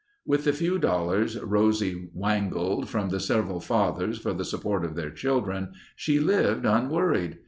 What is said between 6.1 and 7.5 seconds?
lived unworried.